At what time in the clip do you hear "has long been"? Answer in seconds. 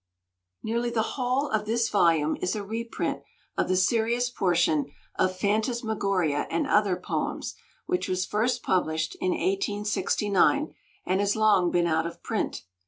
11.19-11.85